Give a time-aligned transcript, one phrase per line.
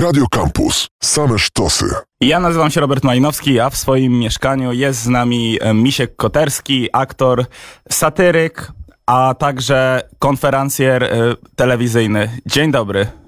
[0.00, 0.88] Radio Campus.
[1.02, 1.84] Same sztosy.
[2.20, 6.88] Ja nazywam się Robert Majnowski, a w swoim mieszkaniu jest z nami e, Misiek Koterski,
[6.92, 7.44] aktor,
[7.90, 8.72] satyryk,
[9.06, 11.10] a także konferencjer e,
[11.56, 12.40] telewizyjny.
[12.46, 13.19] Dzień dobry.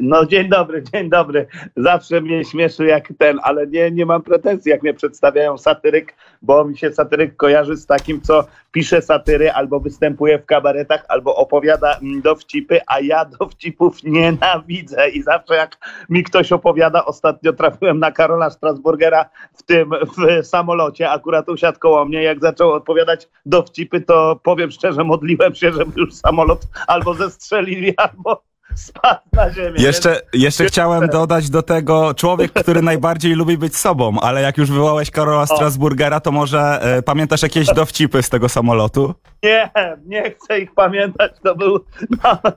[0.00, 1.46] No dzień dobry, dzień dobry.
[1.76, 6.64] Zawsze mnie śmieszy jak ten, ale nie, nie mam pretensji, jak mnie przedstawiają satyryk, bo
[6.64, 11.98] mi się satyryk kojarzy z takim, co pisze satyry, albo występuje w kabaretach, albo opowiada
[12.22, 15.78] dowcipy, a ja dowcipów nienawidzę i zawsze jak
[16.08, 22.04] mi ktoś opowiada, ostatnio trafiłem na Karola Strasburgera w tym w samolocie, akurat usiadł koło
[22.04, 27.96] mnie, jak zaczął odpowiadać dowcipy, to powiem szczerze, modliłem się, żeby już samolot albo zestrzelili,
[27.96, 29.74] albo spadł na ziemię.
[29.78, 34.70] Jeszcze, jeszcze chciałem dodać do tego człowiek, który najbardziej lubi być sobą, ale jak już
[34.70, 39.14] wywołałeś Karola Strasburgera, to może e, pamiętasz jakieś dowcipy z tego samolotu?
[39.42, 39.70] Nie,
[40.06, 41.32] nie chcę ich pamiętać.
[41.44, 41.84] To był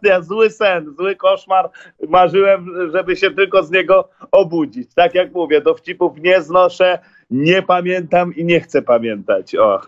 [0.03, 1.69] ja, zły sen, zły koszmar.
[2.09, 4.93] Marzyłem, żeby się tylko z niego obudzić.
[4.95, 9.55] Tak jak mówię, dowcipów nie znoszę nie pamiętam i nie chcę pamiętać.
[9.55, 9.81] O.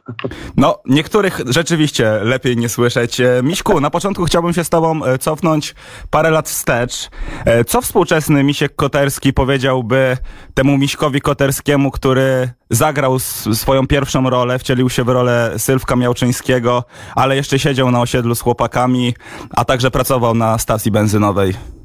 [0.58, 3.22] No, niektórych rzeczywiście lepiej nie słyszeć.
[3.22, 5.76] E, Miśku, na początku chciałbym się z tobą e, cofnąć
[6.10, 7.10] parę lat wstecz.
[7.46, 10.18] E, co współczesny Misiek Koterski powiedziałby
[10.54, 16.84] temu Miśkowi Koterskiemu, który zagrał swoją pierwszą rolę, wcielił się w rolę Sylwka Miałczyńskiego,
[17.16, 19.14] ale jeszcze siedział na osiedlu z chłopakami,
[19.56, 21.77] a także pracował na stacji benzynowej?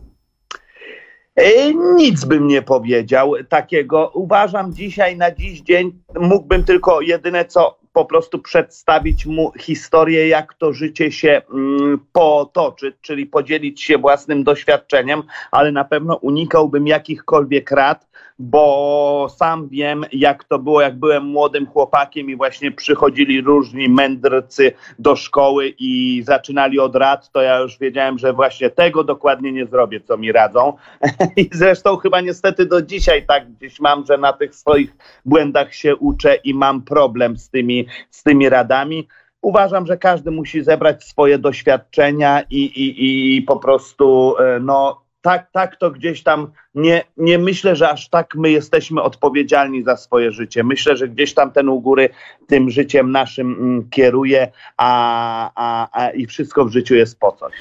[1.36, 4.11] E, nic bym nie powiedział takiego.
[4.14, 10.55] Uważam dzisiaj na dziś dzień mógłbym tylko jedyne co po prostu przedstawić mu historię, jak
[10.55, 17.70] to życie się mm, potoczy, czyli podzielić się własnym doświadczeniem, ale na pewno unikałbym jakichkolwiek
[17.70, 18.06] rad,
[18.38, 24.72] bo sam wiem, jak to było, jak byłem młodym chłopakiem i właśnie przychodzili różni mędrcy
[24.98, 29.66] do szkoły i zaczynali od rad, to ja już wiedziałem, że właśnie tego dokładnie nie
[29.66, 30.72] zrobię, co mi radzą.
[31.36, 35.96] I zresztą chyba niestety do dzisiaj tak gdzieś mam, że na tych swoich błędach się
[35.96, 39.08] uczę i mam problem z tymi, z tymi radami.
[39.42, 45.50] Uważam, że każdy musi zebrać swoje doświadczenia i, i, i po prostu e, no, tak,
[45.52, 50.33] tak to gdzieś tam nie, nie myślę, że aż tak my jesteśmy odpowiedzialni za swoje
[50.33, 50.64] życie.
[50.64, 52.08] Myślę, że gdzieś tam ten u góry
[52.46, 57.52] tym życiem naszym mm, kieruje, a, a, a i wszystko w życiu jest po coś.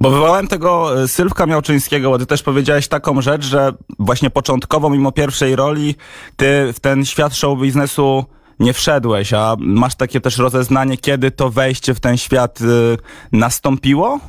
[0.00, 4.90] Bo wywołałem tego e, Sylwka Miałczyńskiego, bo ty też powiedziałeś taką rzecz, że właśnie początkowo,
[4.90, 5.94] mimo pierwszej roli,
[6.36, 8.24] ty w ten świat show biznesu
[8.60, 12.96] nie wszedłeś, a masz takie też rozeznanie, kiedy to wejście w ten świat y,
[13.32, 14.20] nastąpiło?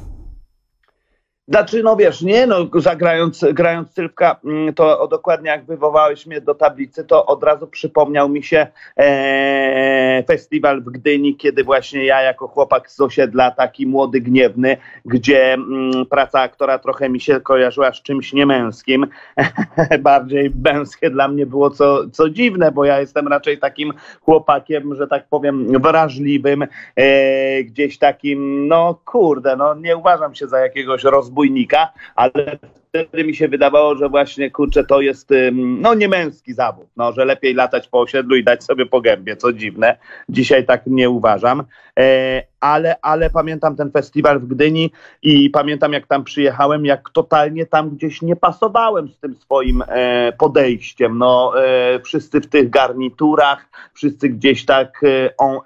[1.48, 6.56] Znaczy, no wiesz, nie, no zagrając, grając Sylwka, mm, to dokładnie jak wywołałeś mnie do
[6.56, 12.48] tablicy, to od razu przypomniał mi się e, festiwal w Gdyni, kiedy właśnie ja jako
[12.48, 18.02] chłopak z osiedla, taki młody, gniewny, gdzie mm, praca aktora trochę mi się kojarzyła z
[18.02, 19.08] czymś niemęskim,
[20.00, 25.08] bardziej męskie dla mnie było co, co dziwne, bo ja jestem raczej takim chłopakiem, że
[25.08, 31.31] tak powiem, wrażliwym, e, gdzieś takim, no kurde, no nie uważam się za jakiegoś rozbudowę
[31.32, 32.60] bójnika, ale
[32.92, 37.26] wtedy mi się wydawało, że właśnie kurczę, to jest no nie męski zawód, no, że
[37.26, 39.98] lepiej latać po osiedlu i dać sobie po gębie, co dziwne.
[40.30, 41.64] Dzisiaj tak nie uważam.
[42.00, 44.92] E, ale, ale pamiętam ten festiwal w Gdyni
[45.22, 50.32] i pamiętam jak tam przyjechałem, jak totalnie tam gdzieś nie pasowałem z tym swoim e,
[50.32, 51.18] podejściem.
[51.18, 55.60] No, e, wszyscy w tych garniturach, wszyscy gdzieś tak e, on,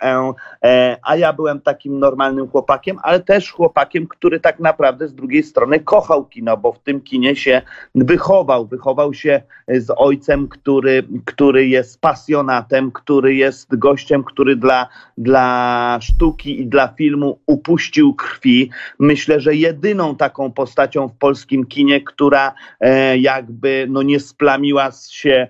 [0.63, 5.43] e, a ja byłem takim normalnym chłopakiem, ale też chłopakiem, który tak naprawdę z drugiej
[5.43, 7.61] strony kochał kino, bo w tym kinie się
[7.95, 8.67] wychował.
[8.67, 14.87] Wychował się z ojcem, który, który jest pasjonatem, który jest gościem, który dla,
[15.17, 18.69] dla sztuki i dla filmu upuścił krwi.
[18.99, 25.47] Myślę, że jedyną taką postacią w polskim kinie, która e, jakby no nie splamiła się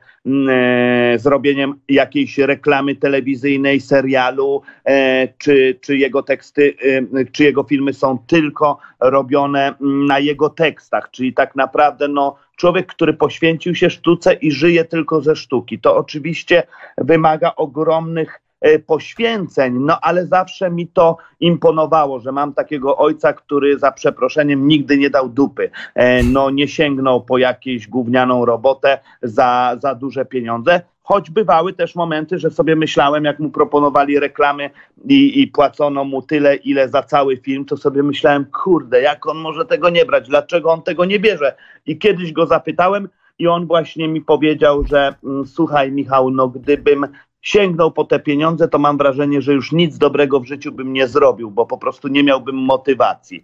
[0.49, 6.73] e, zrobieniem jakiejś reklamy telewizyjnej, serialu, e, czy, czy jego teksty,
[7.13, 9.73] e, czy jego filmy są tylko robione
[10.07, 15.21] na jego tekstach, czyli tak naprawdę no człowiek, który poświęcił się sztuce i żyje tylko
[15.21, 15.79] ze sztuki.
[15.79, 16.63] To oczywiście
[16.97, 18.41] wymaga ogromnych
[18.85, 24.97] poświęceń, no ale zawsze mi to imponowało, że mam takiego ojca, który za przeproszeniem nigdy
[24.97, 30.81] nie dał dupy, e, no nie sięgnął po jakąś gównianą robotę za, za duże pieniądze,
[31.03, 34.69] choć bywały też momenty, że sobie myślałem, jak mu proponowali reklamy
[35.09, 39.37] i, i, płacono mu tyle, ile za cały film, to sobie myślałem, kurde, jak on
[39.37, 41.55] może tego nie brać, dlaczego on tego nie bierze.
[41.85, 43.09] I kiedyś go zapytałem
[43.39, 47.07] i on właśnie mi powiedział, że mm, słuchaj Michał, no gdybym
[47.45, 51.07] sięgnął po te pieniądze, to mam wrażenie, że już nic dobrego w życiu bym nie
[51.07, 53.43] zrobił, bo po prostu nie miałbym motywacji.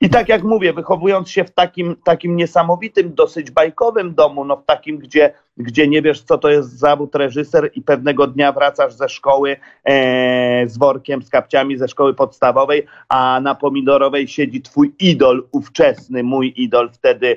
[0.00, 4.64] I tak jak mówię, wychowując się w takim, takim niesamowitym, dosyć bajkowym domu, no w
[4.64, 9.08] takim, gdzie, gdzie nie wiesz, co to jest zawód reżyser i pewnego dnia wracasz ze
[9.08, 15.46] szkoły e, z workiem, z kapciami ze szkoły podstawowej, a na pomidorowej siedzi twój idol
[15.52, 17.36] ówczesny, mój idol wtedy,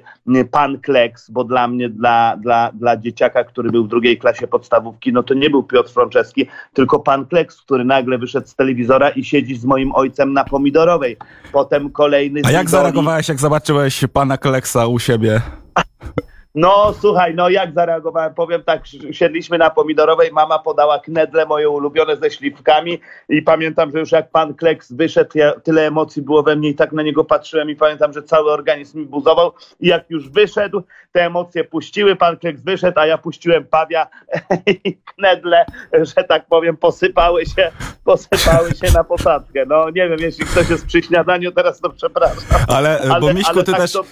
[0.52, 5.14] pan Kleks, bo dla mnie, dla, dla, dla dzieciaka, który był w drugiej klasie podstawówki,
[5.14, 9.24] no to nie był Piotr Franceski, tylko pan Kleks, który nagle wyszedł z telewizora i
[9.24, 11.18] siedzi z moim ojcem na pomidorowej.
[11.52, 15.42] Potem kolejny jak zareagowałeś, jak zobaczyłeś pana Kleksa u siebie?
[16.56, 18.34] No słuchaj, no jak zareagowałem?
[18.34, 18.82] Powiem tak,
[19.12, 23.00] siedliśmy na pomidorowej, mama podała knedle moje ulubione ze śliwkami
[23.30, 26.76] i pamiętam, że już jak pan Kleks wyszedł, ja, tyle emocji było we mnie i
[26.76, 30.84] tak na niego patrzyłem i pamiętam, że cały organizm mi buzował i jak już wyszedł,
[31.12, 34.08] te emocje puściły, pan Kleks wyszedł, a ja puściłem pawia
[34.86, 37.72] i knedle, że tak powiem, posypały się,
[38.04, 39.66] posypały się na posadzkę.
[39.68, 42.44] No nie wiem, jeśli ktoś jest przy śniadaniu, teraz to przepraszam.
[42.68, 44.04] Ale, ale bo Miśku, ale ty tak też, to...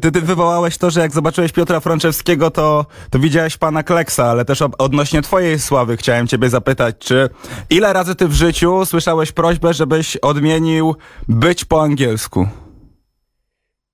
[0.00, 4.44] ty, ty wywołałeś to, że jak zobaczyłeś Piotra Franczewskiego, to, to widziałeś pana Kleksa, ale
[4.44, 7.30] też odnośnie twojej sławy chciałem ciebie zapytać, czy
[7.70, 10.96] ile razy ty w życiu słyszałeś prośbę, żebyś odmienił
[11.28, 12.48] być po angielsku?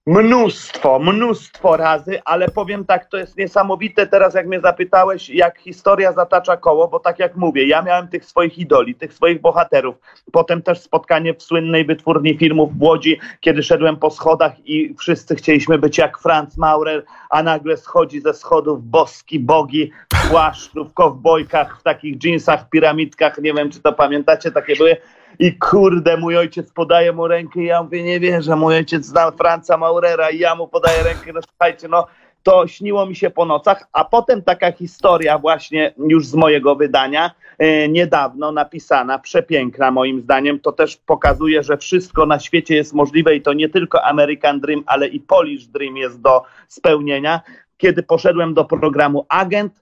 [0.07, 6.13] Mnóstwo, mnóstwo razy, ale powiem tak, to jest niesamowite teraz, jak mnie zapytałeś, jak historia
[6.13, 9.97] zatacza koło, bo tak jak mówię, ja miałem tych swoich idoli, tych swoich bohaterów.
[10.33, 15.37] Potem też spotkanie w słynnej wytwórni filmów w Łodzi, kiedy szedłem po schodach i wszyscy
[15.37, 20.95] chcieliśmy być jak Franz Maurer, a nagle schodzi ze schodów boski bogi w płaszczu, w
[20.95, 24.97] kowbojkach, w takich jeansach, piramidkach, nie wiem czy to pamiętacie, takie były
[25.39, 29.33] i kurde, mój ojciec podaje mu rękę i ja mówię, nie wierzę, mój ojciec znał
[29.33, 32.07] Franca Maurera i ja mu podaję rękę, no słuchajcie, no
[32.43, 37.31] to śniło mi się po nocach, a potem taka historia właśnie już z mojego wydania,
[37.59, 43.37] e, niedawno napisana, przepiękna moim zdaniem, to też pokazuje, że wszystko na świecie jest możliwe
[43.37, 47.41] i to nie tylko American Dream, ale i Polish Dream jest do spełnienia.
[47.77, 49.73] Kiedy poszedłem do programu Agent,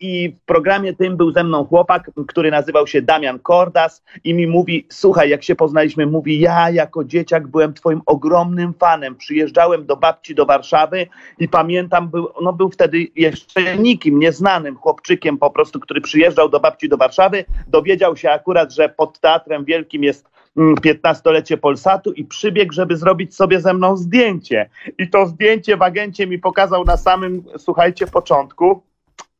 [0.00, 4.46] I w programie tym był ze mną chłopak, który nazywał się Damian Kordas i mi
[4.46, 9.96] mówi, słuchaj, jak się poznaliśmy, mówi, ja jako dzieciak byłem twoim ogromnym fanem, przyjeżdżałem do
[9.96, 11.06] babci do Warszawy
[11.38, 16.60] i pamiętam, był, no był wtedy jeszcze nikim, nieznanym chłopczykiem po prostu, który przyjeżdżał do
[16.60, 22.24] babci do Warszawy, dowiedział się akurat, że pod Teatrem Wielkim jest 15-lecie mm, Polsatu i
[22.24, 24.70] przybiegł, żeby zrobić sobie ze mną zdjęcie.
[24.98, 28.82] I to zdjęcie w agencie mi pokazał na samym, słuchajcie, początku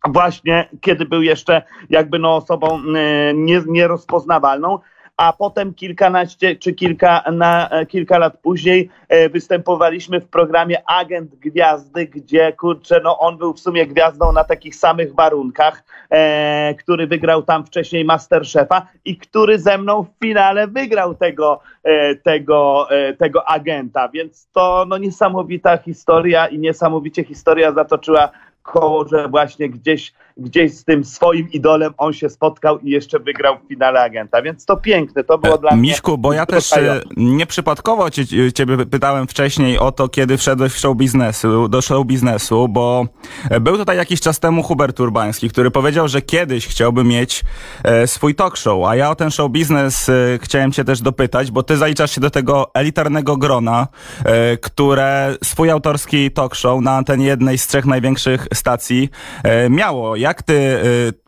[0.08, 4.78] właśnie kiedy był jeszcze jakby no osobą y, nie, nierozpoznawalną,
[5.16, 11.34] a potem kilkanaście czy kilka, na, e, kilka lat później e, występowaliśmy w programie Agent
[11.34, 17.06] Gwiazdy, gdzie kurczę, no on był w sumie gwiazdą na takich samych warunkach, e, który
[17.06, 23.12] wygrał tam wcześniej Masterchefa i który ze mną w finale wygrał tego, e, tego, e,
[23.12, 28.30] tego agenta, więc to no niesamowita historia i niesamowicie historia zatoczyła
[28.64, 33.58] koło, że właśnie gdzieś, gdzieś z tym swoim idolem on się spotkał i jeszcze wygrał
[33.64, 35.90] w finale agenta, więc to piękne, to było dla Miśku, mnie...
[35.90, 40.78] Miśku, bo ja też e, nieprzypadkowo cię, ciebie pytałem wcześniej o to, kiedy wszedłeś w
[40.78, 43.06] show biznesu, do show biznesu, bo
[43.50, 47.42] e, był tutaj jakiś czas temu Hubert Urbański, który powiedział, że kiedyś chciałby mieć
[47.84, 50.12] e, swój talk show, a ja o ten show biznes e,
[50.42, 53.88] chciałem cię też dopytać, bo ty zaliczasz się do tego elitarnego grona,
[54.24, 59.10] e, które swój autorski talk show na antenie jednej z trzech największych stacji
[59.42, 60.16] e, miało.
[60.16, 60.80] Jak ty e,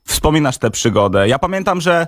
[0.05, 1.29] wspominasz tę przygodę?
[1.29, 2.07] Ja pamiętam, że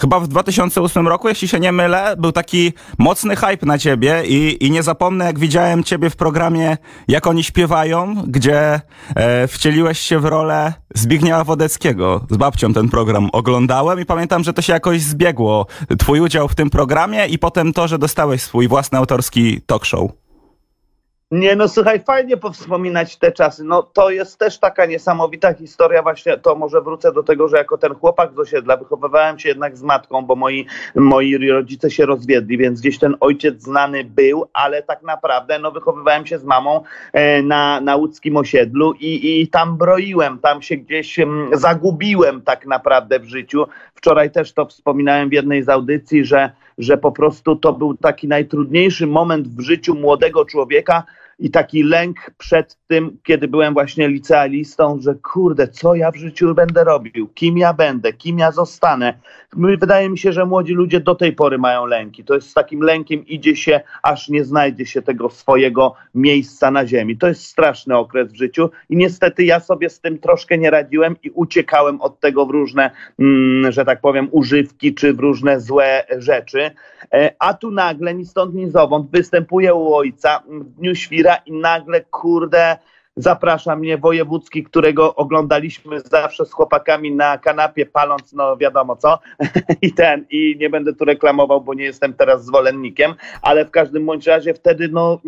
[0.00, 4.66] chyba w 2008 roku, jeśli się nie mylę, był taki mocny hype na ciebie i,
[4.66, 6.76] i nie zapomnę, jak widziałem ciebie w programie
[7.08, 8.80] Jak oni śpiewają, gdzie
[9.16, 12.26] e, wcieliłeś się w rolę Zbigniewa Wodeckiego.
[12.30, 15.66] Z babcią ten program oglądałem i pamiętam, że to się jakoś zbiegło.
[15.98, 20.10] Twój udział w tym programie i potem to, że dostałeś swój własny autorski talk show.
[21.30, 23.64] Nie, no słuchaj, fajnie powspominać te czasy.
[23.64, 27.78] No to jest też taka niesamowita historia, właśnie to może wrócę do tego, że jako
[27.78, 32.58] ten chłopak z osiedla wychowywałem się jednak z matką, bo moi, moi rodzice się rozwiedli,
[32.58, 36.82] więc gdzieś ten ojciec znany był, ale tak naprawdę no wychowywałem się z mamą
[37.12, 42.66] e, na, na łódzkim osiedlu i, i tam broiłem, tam się gdzieś m, zagubiłem tak
[42.66, 43.66] naprawdę w życiu.
[43.94, 48.28] Wczoraj też to wspominałem w jednej z audycji, że, że po prostu to był taki
[48.28, 51.02] najtrudniejszy moment w życiu młodego człowieka,
[51.38, 56.54] i taki lęk przed tym, kiedy byłem właśnie licealistą, że kurde, co ja w życiu
[56.54, 59.14] będę robił, kim ja będę, kim ja zostanę.
[59.52, 62.24] Wydaje mi się, że młodzi ludzie do tej pory mają lęki.
[62.24, 66.86] To jest z takim lękiem idzie się, aż nie znajdzie się tego swojego miejsca na
[66.86, 67.16] ziemi.
[67.16, 71.16] To jest straszny okres w życiu i niestety ja sobie z tym troszkę nie radziłem
[71.22, 76.04] i uciekałem od tego w różne, mm, że tak powiem, używki czy w różne złe
[76.18, 76.70] rzeczy.
[77.12, 81.52] E, a tu nagle ni stąd ni zowąd występuję u ojca w dniu świra i
[81.52, 82.76] nagle kurde
[83.16, 89.18] zaprasza mnie wojewódzki, którego oglądaliśmy zawsze z chłopakami na kanapie, paląc, no wiadomo co,
[89.82, 94.06] i ten, i nie będę tu reklamował, bo nie jestem teraz zwolennikiem, ale w każdym
[94.06, 95.20] bądź razie wtedy, no,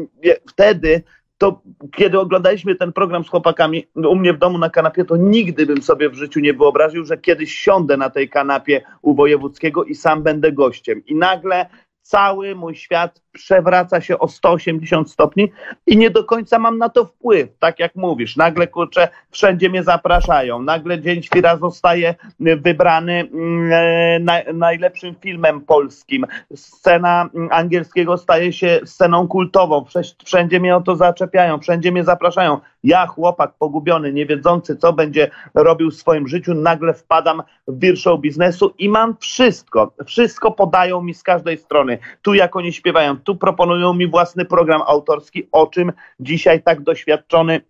[0.49, 1.02] wtedy
[1.38, 1.62] to
[1.97, 5.83] kiedy oglądaliśmy ten program z chłopakami u mnie w domu na kanapie, to nigdy bym
[5.83, 10.23] sobie w życiu nie wyobraził, że kiedyś siądę na tej kanapie u Wojewódzkiego i sam
[10.23, 11.02] będę gościem.
[11.07, 11.66] I nagle
[12.02, 15.52] cały mój świat przewraca się o 180 stopni
[15.87, 18.37] i nie do końca mam na to wpływ, tak jak mówisz.
[18.37, 25.60] Nagle kurczę, wszędzie mnie zapraszają, nagle Dzień Świra zostaje wybrany mm, e, na, najlepszym filmem
[25.60, 26.26] polskim.
[26.54, 29.84] Scena angielskiego staje się sceną kultową,
[30.25, 32.60] wszędzie mnie o to zaczepiają, wszędzie mnie zapraszają.
[32.84, 37.99] Ja, chłopak pogubiony, nie wiedzący, co będzie robił w swoim życiu, nagle wpadam w wir
[37.99, 39.92] show biznesu i mam wszystko.
[40.06, 41.99] Wszystko podają mi z każdej strony.
[42.22, 47.61] Tu jak oni śpiewają, tu proponują mi własny program autorski, o czym dzisiaj tak doświadczony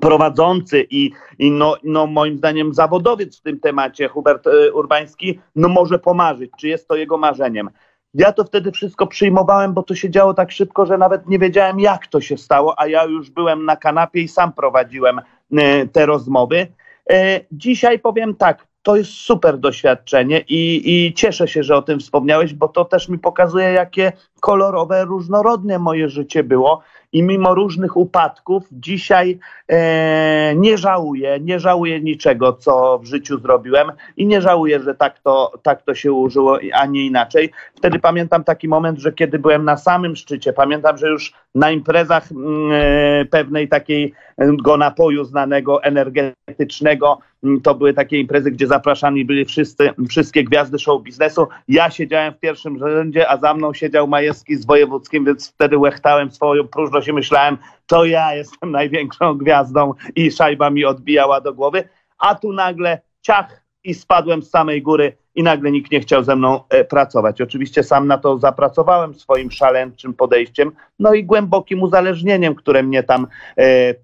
[0.00, 5.68] prowadzący i, i no, no moim zdaniem zawodowiec w tym temacie, Hubert y, Urbański, no
[5.68, 7.70] może pomarzyć, czy jest to jego marzeniem.
[8.14, 11.80] Ja to wtedy wszystko przyjmowałem, bo to się działo tak szybko, że nawet nie wiedziałem,
[11.80, 16.06] jak to się stało, a ja już byłem na kanapie i sam prowadziłem y, te
[16.06, 16.66] rozmowy.
[17.12, 22.00] Y, dzisiaj powiem tak, to jest super doświadczenie i, i cieszę się, że o tym
[22.00, 24.12] wspomniałeś, bo to też mi pokazuje, jakie
[24.44, 26.82] kolorowe, różnorodne moje życie było
[27.12, 33.92] i mimo różnych upadków dzisiaj e, nie żałuję, nie żałuję niczego, co w życiu zrobiłem
[34.16, 37.50] i nie żałuję, że tak to, tak to się ułożyło, a nie inaczej.
[37.74, 42.32] Wtedy pamiętam taki moment, że kiedy byłem na samym szczycie, pamiętam, że już na imprezach
[42.32, 49.24] mm, e, pewnej takiej go napoju znanego, energetycznego, mm, to były takie imprezy, gdzie zapraszani
[49.24, 51.48] byli wszyscy, wszystkie gwiazdy show biznesu.
[51.68, 56.30] Ja siedziałem w pierwszym rzędzie, a za mną siedział Majewski z Wojewódzkim, więc wtedy łechtałem
[56.30, 61.88] swoją próżność i myślałem, to ja jestem największą gwiazdą i szajba mi odbijała do głowy.
[62.18, 66.36] A tu nagle ciach i spadłem z samej góry i nagle nikt nie chciał ze
[66.36, 67.40] mną e, pracować.
[67.40, 73.26] Oczywiście sam na to zapracowałem swoim szaleńczym podejściem, no i głębokim uzależnieniem, które mnie tam
[73.56, 73.94] e,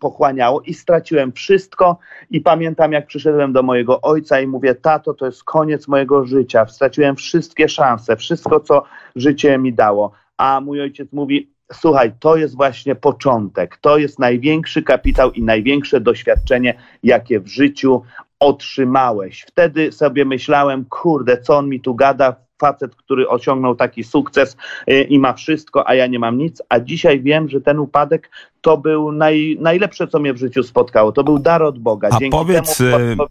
[0.00, 1.98] pochłaniało i straciłem wszystko
[2.30, 6.66] i pamiętam jak przyszedłem do mojego ojca i mówię, tato, to jest koniec mojego życia,
[6.66, 8.82] straciłem wszystkie szanse, wszystko, co
[9.16, 10.12] życie mi dało.
[10.36, 16.00] A mój ojciec mówi, słuchaj, to jest właśnie początek, to jest największy kapitał i największe
[16.00, 18.02] doświadczenie, jakie w życiu
[18.40, 19.44] otrzymałeś.
[19.48, 24.56] Wtedy sobie myślałem, kurde, co on mi tu gada, facet, który osiągnął taki sukces
[24.90, 28.30] y, i ma wszystko, a ja nie mam nic, a dzisiaj wiem, że ten upadek
[28.60, 31.12] to był naj, najlepsze, co mnie w życiu spotkało.
[31.12, 32.08] To był dar od Boga.
[32.12, 33.26] A Dzięki powiedz, temu y,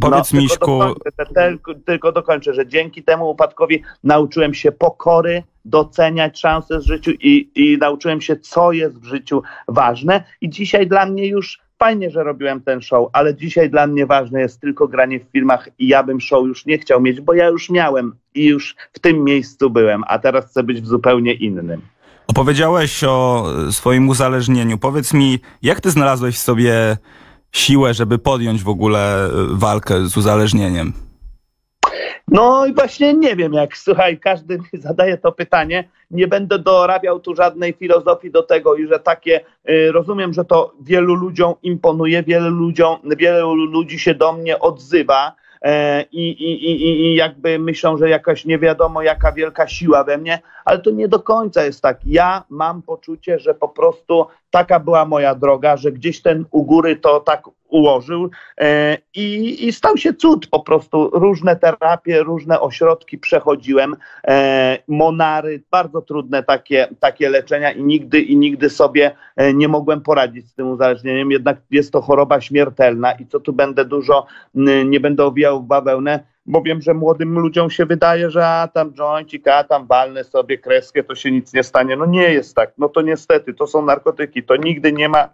[0.00, 0.56] powiedz no, Miśku...
[0.58, 6.86] Tylko dokończę, tylko, tylko dokończę, że dzięki temu upadkowi nauczyłem się pokory, doceniać szanse w
[6.86, 11.66] życiu i, i nauczyłem się, co jest w życiu ważne i dzisiaj dla mnie już
[11.78, 15.68] Fajnie, że robiłem ten show, ale dzisiaj dla mnie ważne jest tylko granie w filmach
[15.78, 18.98] i ja bym show już nie chciał mieć, bo ja już miałem i już w
[18.98, 21.80] tym miejscu byłem, a teraz chcę być w zupełnie innym.
[22.26, 24.78] Opowiedziałeś o swoim uzależnieniu.
[24.78, 26.96] Powiedz mi, jak ty znalazłeś w sobie
[27.52, 30.92] siłę, żeby podjąć w ogóle walkę z uzależnieniem?
[32.36, 35.88] No i właśnie nie wiem, jak słuchaj, każdy mi zadaje to pytanie.
[36.10, 39.40] Nie będę dorabiał tu żadnej filozofii do tego i że takie,
[39.70, 45.32] y, rozumiem, że to wielu ludziom imponuje, wielu, ludziom, wielu ludzi się do mnie odzywa.
[45.62, 50.18] E, I, i, i, i jakby myślą, że jakaś nie wiadomo jaka wielka siła we
[50.18, 51.98] mnie, ale to nie do końca jest tak.
[52.06, 56.96] Ja mam poczucie, że po prostu taka była moja droga, że gdzieś ten u góry
[56.96, 58.30] to tak ułożył
[58.60, 61.10] e, i, i stał się cud po prostu.
[61.12, 63.96] Różne terapie, różne ośrodki przechodziłem,
[64.28, 70.00] e, monary, bardzo trudne takie, takie leczenia i nigdy i nigdy sobie e, nie mogłem
[70.00, 74.26] poradzić z tym uzależnieniem, jednak jest to choroba śmiertelna i co tu będę dużo,
[74.84, 78.92] nie będę owijał w bawełnę, bo wiem, że młodym ludziom się wydaje, że a tam
[78.92, 81.96] jointik, a tam walnę sobie kreskę, to się nic nie stanie.
[81.96, 82.72] No nie jest tak.
[82.78, 84.42] No to niestety, to są narkotyki.
[84.42, 85.28] To nigdy nie ma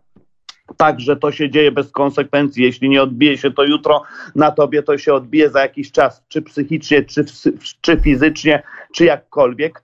[0.76, 2.64] tak, że to się dzieje bez konsekwencji.
[2.64, 4.02] Jeśli nie odbije się to jutro
[4.35, 7.25] na tobie, to się odbije za jakiś czas, czy psychicznie, czy,
[7.81, 8.62] czy fizycznie,
[8.95, 9.83] czy jakkolwiek.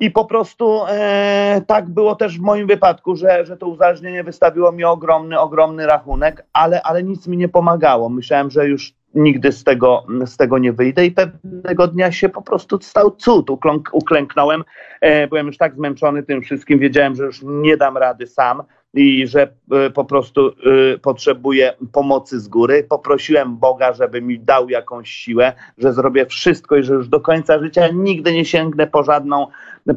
[0.00, 4.72] I po prostu e, tak było też w moim wypadku, że, że to uzależnienie wystawiło
[4.72, 8.08] mi ogromny, ogromny rachunek, ale, ale nic mi nie pomagało.
[8.08, 12.42] Myślałem, że już nigdy z tego, z tego nie wyjdę i pewnego dnia się po
[12.42, 13.50] prostu stał cud.
[13.92, 14.64] Uklęknąłem,
[15.00, 18.62] e, byłem już tak zmęczony tym wszystkim, wiedziałem, że już nie dam rady sam
[18.94, 22.86] i że e, po prostu e, potrzebuję pomocy z góry.
[22.88, 27.58] Poprosiłem Boga, żeby mi dał jakąś siłę, że zrobię wszystko i że już do końca
[27.58, 29.46] życia nigdy nie sięgnę po żadną,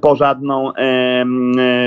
[0.01, 1.25] po żadną e,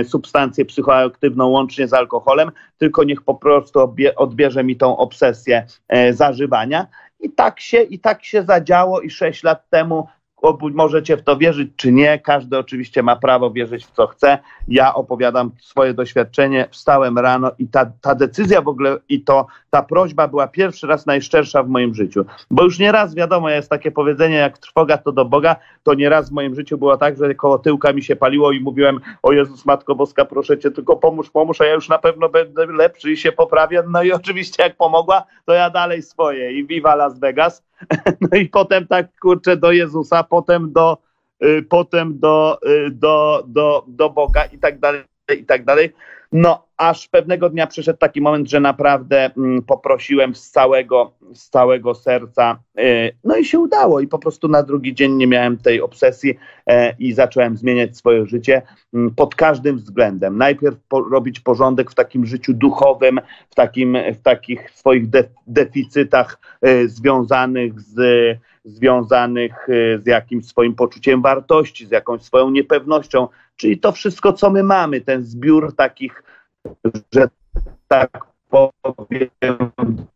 [0.04, 6.86] substancję psychoaktywną łącznie z alkoholem, tylko niech po prostu odbierze mi tą obsesję e, zażywania.
[7.20, 10.08] I tak się, i tak się zadziało i sześć lat temu
[10.74, 14.38] możecie w to wierzyć czy nie, każdy oczywiście ma prawo wierzyć w co chce.
[14.68, 19.82] Ja opowiadam swoje doświadczenie, wstałem rano i ta, ta decyzja w ogóle i to ta
[19.82, 22.24] prośba była pierwszy raz najszczersza w moim życiu.
[22.50, 26.32] Bo już nieraz wiadomo, jest takie powiedzenie, jak trwoga to do Boga, to nieraz w
[26.32, 29.94] moim życiu było tak, że koło tyłka mi się paliło i mówiłem, o Jezus Matko
[29.94, 33.32] Boska, proszę Cię, tylko pomóż, pomóż, a ja już na pewno będę lepszy i się
[33.32, 33.82] poprawię.
[33.88, 37.67] No i oczywiście jak pomogła, to ja dalej swoje i viva Las Vegas.
[38.20, 40.98] No i potem tak, kurczę, do Jezusa, potem do,
[41.44, 45.02] y, potem do, y, do, do, do Boga i tak dalej,
[45.38, 45.92] i tak dalej.
[46.32, 51.94] No, aż pewnego dnia przyszedł taki moment, że naprawdę mm, poprosiłem z całego, z całego
[51.94, 54.00] serca, y, no i się udało.
[54.00, 58.26] I po prostu na drugi dzień nie miałem tej obsesji e, i zacząłem zmieniać swoje
[58.26, 58.62] życie
[58.94, 60.38] mm, pod każdym względem.
[60.38, 63.20] Najpierw po, robić porządek w takim życiu duchowym,
[63.50, 67.98] w, takim, w takich swoich de, deficytach e, związanych z
[68.64, 74.50] związanych e, z jakimś swoim poczuciem wartości, z jakąś swoją niepewnością, czyli to wszystko, co
[74.50, 76.22] my mamy, ten zbiór takich,
[77.14, 77.28] że
[77.88, 79.30] tak powiem,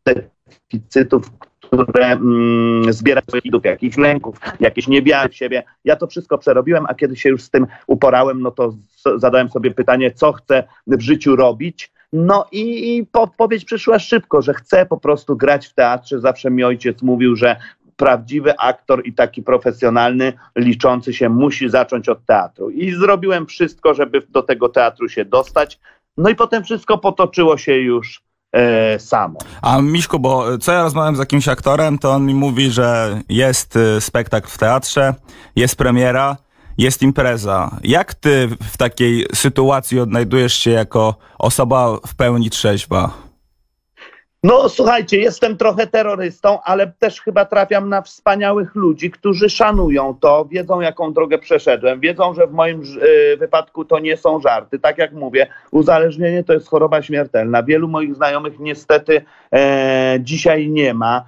[0.07, 1.31] deficytów,
[1.61, 5.63] które mm, zbierają lidów, jakichś lęków, jakieś niewiary w siebie.
[5.85, 8.75] Ja to wszystko przerobiłem, a kiedy się już z tym uporałem, no to
[9.17, 11.93] zadałem sobie pytanie, co chcę w życiu robić.
[12.13, 16.21] No i, i podpowiedź przyszła szybko, że chcę po prostu grać w teatrze.
[16.21, 17.57] Zawsze mi ojciec mówił, że
[17.97, 22.71] prawdziwy aktor i taki profesjonalny, liczący się, musi zacząć od teatru.
[22.71, 25.81] I zrobiłem wszystko, żeby do tego teatru się dostać.
[26.17, 29.39] No i potem wszystko potoczyło się już e, samo.
[29.63, 33.77] A Miszku, bo co ja rozmawiam z jakimś aktorem, to on mi mówi, że jest
[33.77, 35.15] e, spektakl w teatrze,
[35.57, 36.37] jest premiera,
[36.79, 37.79] jest impreza.
[37.85, 43.32] Jak ty w takiej sytuacji odnajdujesz się jako osoba w pełni trzeźwa?
[44.45, 50.45] No słuchajcie, jestem trochę terrorystą, ale też chyba trafiam na wspaniałych ludzi, którzy szanują to,
[50.51, 54.79] wiedzą jaką drogę przeszedłem, wiedzą, że w moim y, wypadku to nie są żarty.
[54.79, 57.63] Tak jak mówię, uzależnienie to jest choroba śmiertelna.
[57.63, 61.25] Wielu moich znajomych niestety e, dzisiaj nie ma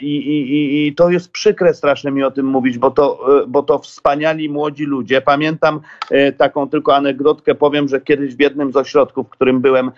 [0.00, 3.62] I, i, I to jest przykre strasznie mi o tym mówić, bo to, e, bo
[3.62, 5.20] to wspaniali młodzi ludzie.
[5.20, 9.90] Pamiętam e, taką tylko anegdotkę, powiem, że kiedyś w jednym z ośrodków, w którym byłem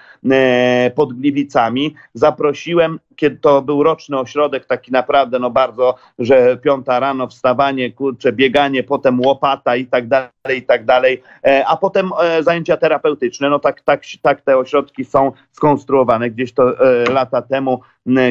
[0.94, 7.26] pod Gliwicami, zaprosiłem kiedy to był roczny ośrodek, taki naprawdę, no bardzo, że piąta rano
[7.26, 11.22] wstawanie, kurcze, bieganie, potem łopata i tak dalej, i tak dalej,
[11.66, 16.30] a potem zajęcia terapeutyczne, no tak, tak, tak te ośrodki są skonstruowane.
[16.30, 16.72] Gdzieś to
[17.12, 17.80] lata temu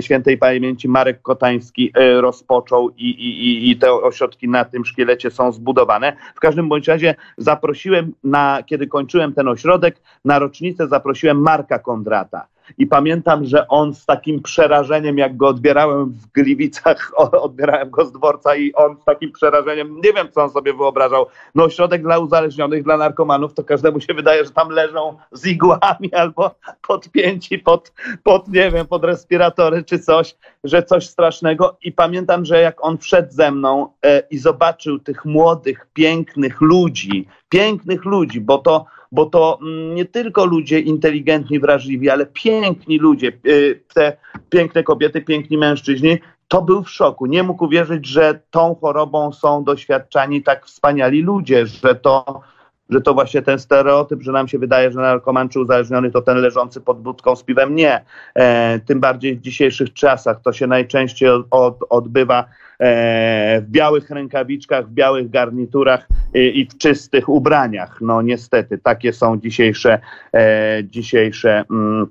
[0.01, 5.51] świętej pamięci Marek Kotański e, rozpoczął i, i, i te ośrodki na tym szkielecie są
[5.51, 6.13] zbudowane.
[6.35, 12.52] W każdym bądź razie zaprosiłem, na, kiedy kończyłem ten ośrodek, na rocznicę zaprosiłem Marka Kondrata.
[12.77, 17.11] I pamiętam, że on z takim przerażeniem, jak go odbierałem w Gliwicach,
[17.47, 21.25] odbierałem go z dworca i on z takim przerażeniem, nie wiem co on sobie wyobrażał,
[21.55, 26.13] no ośrodek dla uzależnionych, dla narkomanów, to każdemu się wydaje, że tam leżą z igłami
[26.21, 26.55] albo
[26.87, 31.77] podpięci pod, pod nie wiem, pod respiratory czy coś, że coś strasznego.
[31.83, 37.27] I pamiętam, że jak on wszedł ze mną e, i zobaczył tych młodych, pięknych ludzi,
[37.49, 43.31] pięknych ludzi, bo to bo to mm, nie tylko ludzie inteligentni, wrażliwi, ale piękni ludzie,
[43.47, 44.17] y, te
[44.49, 47.25] piękne kobiety, piękni mężczyźni, to był w szoku.
[47.25, 52.41] Nie mógł uwierzyć, że tą chorobą są doświadczani tak wspaniali ludzie, że to,
[52.89, 56.37] że to właśnie ten stereotyp, że nam się wydaje, że narkoman czy uzależniony to ten
[56.37, 57.75] leżący pod budką z piwem.
[57.75, 58.01] Nie.
[58.35, 62.45] E, tym bardziej w dzisiejszych czasach to się najczęściej od, odbywa
[62.79, 67.97] E, w białych rękawiczkach, w białych garniturach i w czystych ubraniach.
[68.01, 69.99] No niestety, takie są dzisiejsze,
[70.33, 72.07] e, dzisiejsze mm,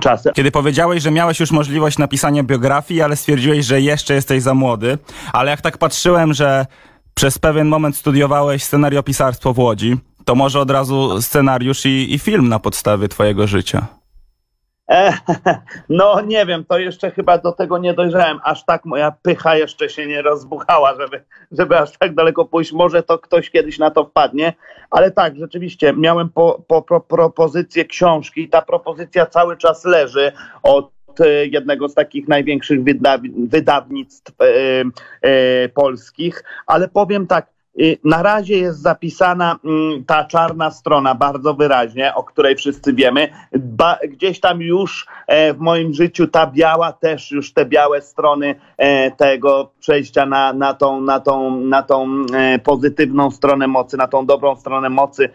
[0.00, 0.30] czasy.
[0.34, 4.98] Kiedy powiedziałeś, że miałeś już możliwość napisania biografii, ale stwierdziłeś, że jeszcze jesteś za młody,
[5.32, 6.66] ale jak tak patrzyłem, że
[7.14, 12.48] przez pewien moment studiowałeś scenariopisarstwo w Łodzi, to może od razu scenariusz i, i film
[12.48, 13.86] na podstawie twojego życia.
[14.90, 15.12] E,
[15.88, 18.40] no nie wiem, to jeszcze chyba do tego nie dojrzałem.
[18.44, 22.72] Aż tak moja pycha jeszcze się nie rozbuchała, żeby, żeby aż tak daleko pójść.
[22.72, 24.52] Może to ktoś kiedyś na to wpadnie,
[24.90, 28.48] ale tak, rzeczywiście miałem po, po, po propozycję książki.
[28.48, 30.90] Ta propozycja cały czas leży od
[31.50, 34.44] jednego z takich największych wydaw wydawnictw e,
[35.22, 37.52] e, polskich, ale powiem tak,
[38.04, 43.28] na razie jest zapisana mm, ta czarna strona bardzo wyraźnie, o której wszyscy wiemy.
[43.58, 48.54] Ba, gdzieś tam już e, w moim życiu ta biała, też już te białe strony
[48.76, 54.08] e, tego przejścia na, na, tą, na, tą, na tą e, pozytywną stronę mocy, na
[54.08, 55.28] tą dobrą stronę mocy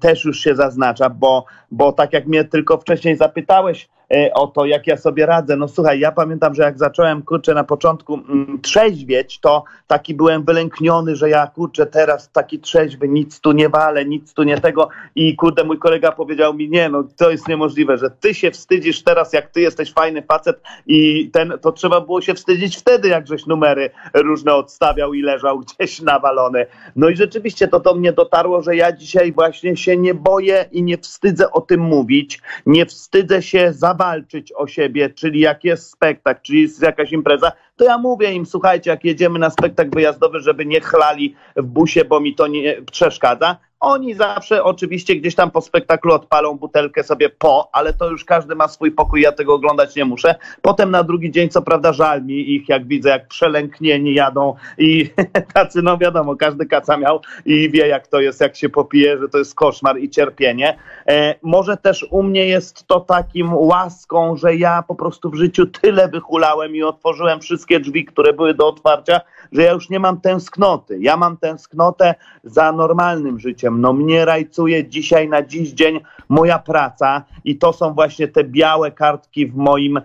[0.00, 4.64] też już się zaznacza, bo, bo tak jak mnie tylko wcześniej zapytałeś, E, o to,
[4.64, 5.56] jak ja sobie radzę.
[5.56, 10.44] No słuchaj, ja pamiętam, że jak zacząłem, kurczę, na początku mm, trzeźwieć, to taki byłem
[10.44, 14.88] wylękniony, że ja, kurczę, teraz taki trzeźwy, nic tu nie walę, nic tu nie tego
[15.14, 19.02] i kurde, mój kolega powiedział mi, nie, no to jest niemożliwe, że ty się wstydzisz
[19.02, 23.26] teraz, jak ty jesteś fajny facet i ten, to trzeba było się wstydzić wtedy, jak
[23.26, 26.66] żeś numery różne odstawiał i leżał gdzieś nawalony.
[26.96, 30.82] No i rzeczywiście to do mnie dotarło, że ja dzisiaj właśnie się nie boję i
[30.82, 35.90] nie wstydzę o tym mówić, nie wstydzę się za walczyć o siebie, czyli jak jest
[35.90, 40.40] spektakl, czyli jest jakaś impreza, to ja mówię im, słuchajcie, jak jedziemy na spektakl wyjazdowy,
[40.40, 45.50] żeby nie chlali w busie, bo mi to nie przeszkadza, oni zawsze oczywiście gdzieś tam
[45.50, 49.54] po spektaklu odpalą butelkę sobie po, ale to już każdy ma swój pokój, ja tego
[49.54, 50.34] oglądać nie muszę.
[50.62, 55.10] Potem na drugi dzień, co prawda, żal mi ich, jak widzę, jak przelęknieni jadą i
[55.54, 59.28] tacy, no wiadomo, każdy kaca miał i wie, jak to jest, jak się popije, że
[59.28, 60.78] to jest koszmar i cierpienie.
[61.08, 65.66] E, może też u mnie jest to takim łaską, że ja po prostu w życiu
[65.66, 69.20] tyle wychulałem i otworzyłem wszystkie drzwi, które były do otwarcia,
[69.52, 70.98] że ja już nie mam tęsknoty.
[71.00, 72.14] Ja mam tęsknotę
[72.44, 73.69] za normalnym życiem.
[73.78, 78.90] No mnie rajcuje dzisiaj na dziś dzień moja praca i to są właśnie te białe
[78.90, 80.02] kartki w moim, e,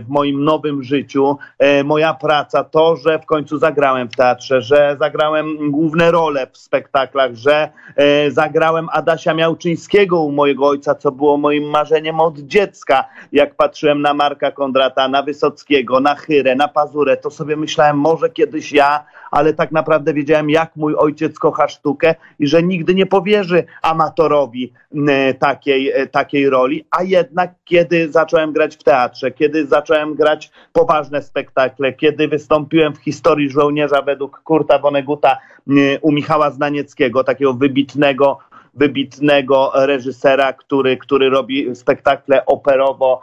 [0.00, 1.36] w moim nowym życiu.
[1.58, 6.58] E, moja praca, to, że w końcu zagrałem w teatrze, że zagrałem główne role w
[6.58, 13.04] spektaklach, że e, zagrałem Adasia Miałczyńskiego u mojego ojca, co było moim marzeniem od dziecka.
[13.32, 18.30] Jak patrzyłem na Marka Kondrata, na Wysockiego, na Chyrę, na Pazurę, to sobie myślałem, może
[18.30, 23.06] kiedyś ja, ale tak naprawdę wiedziałem, jak mój ojciec kocha sztukę i że nigdy nie
[23.06, 24.72] powierzy amatorowi
[25.38, 31.22] takiej, e, takiej roli, a jednak kiedy zacząłem grać w teatrze, kiedy zacząłem grać poważne
[31.22, 35.38] spektakle, kiedy wystąpiłem w historii żołnierza według Kurta Woneguta
[36.00, 38.38] u Michała Znanieckiego, takiego wybitnego
[38.74, 43.22] wybitnego reżysera, który, który robi spektakle operowo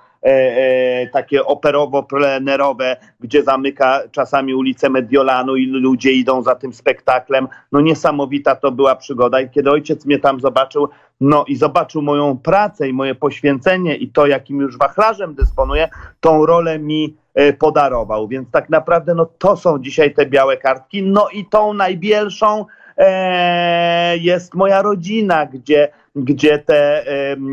[1.13, 7.47] takie operowo-plenerowe, gdzie zamyka czasami ulicę Mediolanu i ludzie idą za tym spektaklem.
[7.71, 10.89] No niesamowita to była przygoda i kiedy ojciec mnie tam zobaczył,
[11.21, 16.45] no i zobaczył moją pracę i moje poświęcenie i to, jakim już wachlarzem dysponuję, tą
[16.45, 18.27] rolę mi e, podarował.
[18.27, 21.03] Więc tak naprawdę no to są dzisiaj te białe kartki.
[21.03, 22.65] No i tą najbielszą
[22.97, 27.05] e, jest moja rodzina, gdzie gdzie te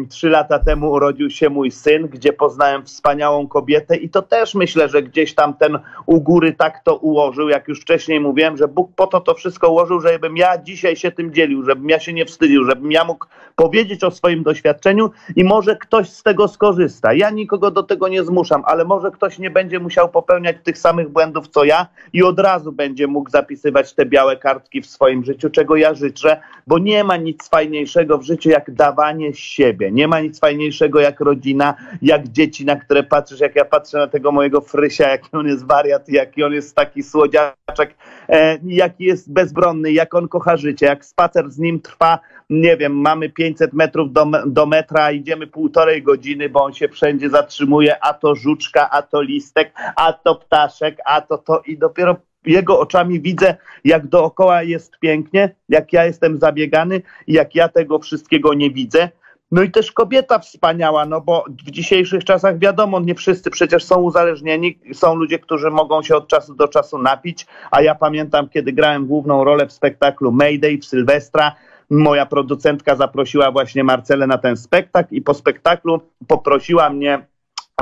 [0.09, 4.89] trzy lata temu urodził się mój syn, gdzie poznałem wspaniałą kobietę i to też myślę,
[4.89, 8.91] że gdzieś tam ten u góry tak to ułożył, jak już wcześniej mówiłem, że Bóg
[8.97, 12.27] po to to wszystko ułożył, żebym ja dzisiaj się tym dzielił, żebym ja się nie
[12.27, 17.13] wstydził, żebym ja mógł powiedzieć o swoim doświadczeniu i może ktoś z tego skorzysta.
[17.13, 21.09] Ja nikogo do tego nie zmuszam, ale może ktoś nie będzie musiał popełniać tych samych
[21.09, 25.51] błędów co ja i od razu będzie mógł zapisywać te białe kartki w swoim życiu,
[25.51, 29.93] czego ja życzę, bo nie ma nic fajniejszego w życiu jak dawanie siebie.
[29.93, 34.07] Nie ma nic fajniejszego jak rodzina, jak dzieci, na które patrzysz, jak ja patrzę na
[34.07, 37.95] tego mojego Frysia, jaki on jest wariat, jaki on jest taki słodziaczek,
[38.29, 42.19] e, jaki jest bezbronny, jak on kocha życie, jak spacer z nim trwa,
[42.51, 47.31] nie wiem, mamy 500 metrów do, do metra, idziemy półtorej godziny, bo on się wszędzie
[47.31, 52.17] zatrzymuje, a to żuczka, a to listek, a to ptaszek, a to to i dopiero
[52.47, 58.55] jego oczami widzę, jak dookoła jest pięknie, jak ja jestem zabiegany jak ja tego wszystkiego
[58.55, 59.09] nie widzę.
[59.51, 64.03] No i też kobieta wspaniała, no bo w dzisiejszych czasach wiadomo, nie wszyscy przecież są
[64.03, 68.73] uzależnieni, są ludzie, którzy mogą się od czasu do czasu napić, a ja pamiętam, kiedy
[68.73, 71.55] grałem główną rolę w spektaklu Mayday w Sylwestra,
[71.91, 77.27] moja producentka zaprosiła właśnie Marcelę na ten spektakl i po spektaklu poprosiła mnie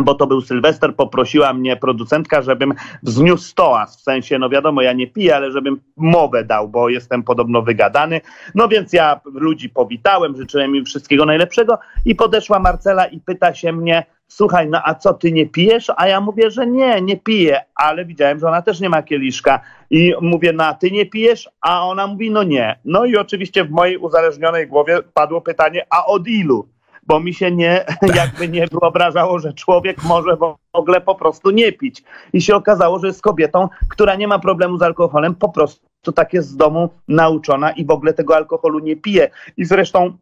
[0.01, 4.93] bo to był Sylwester, poprosiła mnie producentka, żebym wzniósł stołas, w sensie, no wiadomo, ja
[4.93, 8.21] nie piję, ale żebym mowę dał, bo jestem podobno wygadany.
[8.55, 13.73] No więc ja ludzi powitałem, życzyłem im wszystkiego najlepszego i podeszła Marcela i pyta się
[13.73, 15.87] mnie, słuchaj, no a co, ty nie pijesz?
[15.97, 19.61] A ja mówię, że nie, nie piję, ale widziałem, że ona też nie ma kieliszka
[19.91, 21.49] i mówię, no a ty nie pijesz?
[21.61, 22.79] A ona mówi, no nie.
[22.85, 26.69] No i oczywiście w mojej uzależnionej głowie padło pytanie, a od ilu?
[27.03, 27.85] Bo mi się nie,
[28.15, 32.03] jakby nie wyobrażało, że człowiek może w ogóle po prostu nie pić.
[32.33, 36.33] I się okazało, że jest kobietą, która nie ma problemu z alkoholem, po prostu tak
[36.33, 39.31] jest z domu nauczona i w ogóle tego alkoholu nie pije.
[39.57, 40.17] I zresztą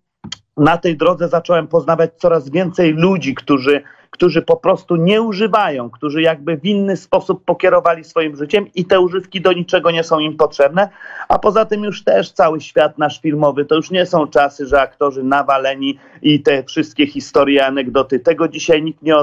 [0.57, 6.23] na tej drodze zacząłem poznawać coraz więcej ludzi, którzy którzy po prostu nie używają, którzy
[6.23, 10.37] jakby w inny sposób pokierowali swoim życiem i te używki do niczego nie są im
[10.37, 10.89] potrzebne.
[11.29, 14.81] A poza tym już też cały świat nasz filmowy to już nie są czasy, że
[14.81, 18.21] aktorzy nawaleni i te wszystkie historie, anegdoty.
[18.21, 19.15] Tego dzisiaj nikt nie,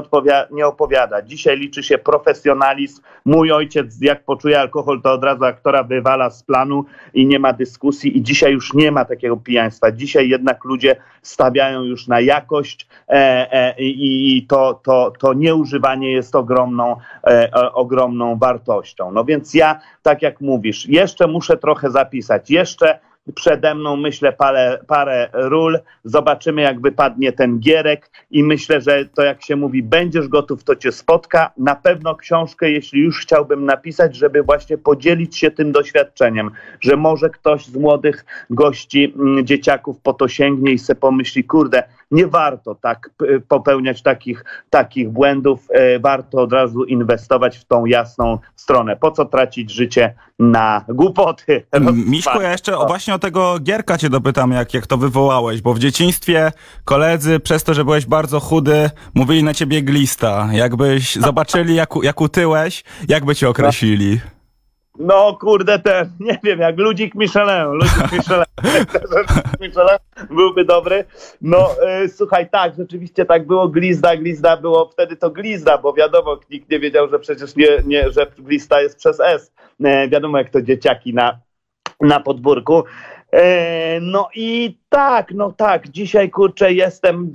[0.52, 1.22] nie opowiada.
[1.22, 3.02] Dzisiaj liczy się profesjonalizm.
[3.26, 7.54] Mój ojciec, jak poczuje alkohol, to od razu aktora wywala z planu i nie ma
[7.54, 8.18] dyskusji.
[8.18, 9.92] I dzisiaj już nie ma takiego pijaństwa.
[9.92, 13.14] Dzisiaj jednak ludzie stawiają już na jakość e,
[13.52, 16.96] e, i to, to, to nieużywanie jest ogromną,
[17.28, 19.12] e, ogromną wartością.
[19.12, 23.00] No więc ja, tak jak mówisz, jeszcze muszę trochę zapisać, jeszcze
[23.36, 25.80] przede mną, myślę, parę, parę ról.
[26.04, 30.76] Zobaczymy, jak wypadnie ten gierek i myślę, że to, jak się mówi, będziesz gotów, to
[30.76, 31.52] cię spotka.
[31.58, 37.30] Na pewno książkę, jeśli już chciałbym napisać, żeby właśnie podzielić się tym doświadczeniem, że może
[37.30, 42.76] ktoś z młodych gości, mm, dzieciaków po to sięgnie i se pomyśli, kurde, nie warto
[42.76, 43.10] tak
[43.48, 48.96] popełniać takich, takich błędów, e, warto od razu inwestować w tą jasną stronę.
[48.96, 51.66] Po co tracić życie na głupoty?
[51.94, 55.80] Miśku, ja jeszcze właśnie o tego Gierka cię dopytam, jak, jak to wywołałeś, bo w
[55.80, 56.52] dzieciństwie
[56.86, 60.50] koledzy przez to, że byłeś bardzo chudy, mówili na ciebie glista.
[60.52, 64.20] Jakbyś zobaczyli, jak, jak utyłeś, jak by cię określili?
[65.00, 68.46] No kurde, ten, nie wiem, jak ludzik Michelin, ludzik Michelin,
[69.60, 69.98] Michelin
[70.30, 71.06] byłby dobry.
[71.42, 71.70] No
[72.04, 76.70] y, słuchaj, tak, rzeczywiście tak było, glizda, glizda było, wtedy to glizda, bo wiadomo, nikt
[76.70, 79.52] nie wiedział, że przecież nie, nie że glista jest przez S.
[79.84, 81.40] E, wiadomo, jak to dzieciaki na,
[82.02, 82.84] na podwórku.
[83.32, 87.32] E, no i tak, no tak, dzisiaj kurczę jestem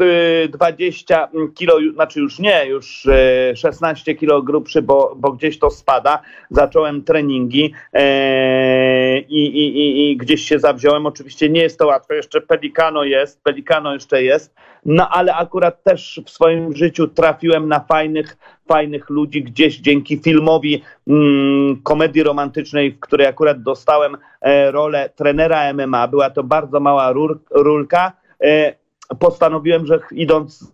[0.49, 3.07] 20 kilo, znaczy już nie, już
[3.55, 6.23] 16 e, kilo grubszy, bo, bo gdzieś to spada.
[6.51, 11.07] Zacząłem treningi e, i, i, i, i gdzieś się zawziąłem.
[11.07, 16.21] Oczywiście nie jest to łatwe, jeszcze Pelikano jest, Pelikano jeszcze jest, no ale akurat też
[16.27, 18.37] w swoim życiu trafiłem na fajnych,
[18.69, 25.73] fajnych ludzi gdzieś dzięki filmowi mm, komedii romantycznej, w której akurat dostałem e, rolę trenera
[25.73, 26.09] MMA.
[26.09, 28.13] Była to bardzo mała rur, rulka.
[28.45, 28.75] E,
[29.19, 30.73] postanowiłem, że idąc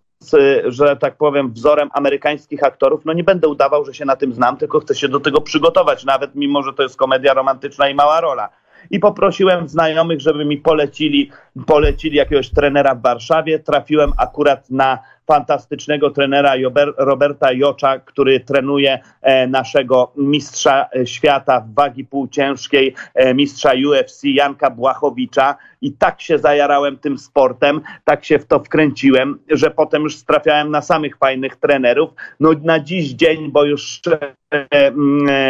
[0.67, 4.57] że tak powiem, wzorem amerykańskich aktorów, no nie będę udawał, że się na tym znam,
[4.57, 8.21] tylko chcę się do tego przygotować, nawet mimo, że to jest komedia romantyczna i mała
[8.21, 8.49] rola
[8.91, 11.31] i poprosiłem znajomych, żeby mi polecili,
[11.67, 13.59] polecili jakiegoś trenera w Warszawie.
[13.59, 16.55] Trafiłem akurat na fantastycznego trenera
[16.97, 24.25] Roberta Jocza, który trenuje e, naszego mistrza e, świata w wagi półciężkiej, e, mistrza UFC
[24.25, 30.03] Janka Błachowicza i tak się zajarałem tym sportem, tak się w to wkręciłem, że potem
[30.03, 32.11] już trafiałem na samych fajnych trenerów.
[32.41, 34.01] No na dziś dzień, bo już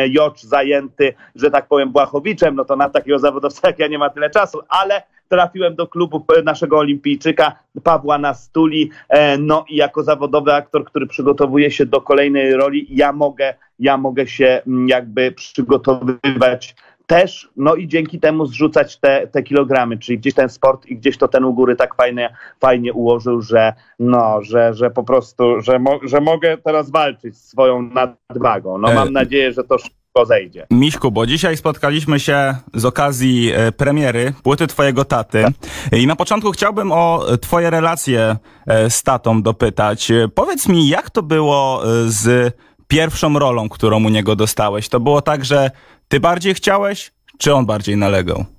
[0.08, 4.10] Jocz zajęty, że tak powiem, Błachowiczem, no to na takiego zawodowca jak ja nie ma
[4.10, 10.54] tyle czasu, ale trafiłem do klubu naszego olimpijczyka Pawła Nastuli, e, no i jako zawodowy
[10.54, 16.74] aktor, który przygotowuje się do kolejnej roli, ja mogę, ja mogę się mm, jakby przygotowywać
[17.08, 21.18] też, no i dzięki temu zrzucać te, te kilogramy, czyli gdzieś ten sport i gdzieś
[21.18, 25.78] to ten u góry tak fajnie, fajnie ułożył, że no, że, że po prostu, że,
[25.78, 28.78] mo, że mogę teraz walczyć z swoją nadwagą.
[28.78, 29.76] No mam e, nadzieję, że to
[30.24, 30.66] zejdzie.
[30.70, 35.44] Miśku, bo dzisiaj spotkaliśmy się z okazji e, premiery płyty twojego taty
[35.92, 40.10] i na początku chciałbym o twoje relacje e, z tatą dopytać.
[40.10, 42.54] E, powiedz mi, jak to było z
[42.88, 44.88] pierwszą rolą, którą u niego dostałeś?
[44.88, 45.70] To było tak, że
[46.08, 48.57] ty bardziej chciałeś, czy on bardziej nalegał?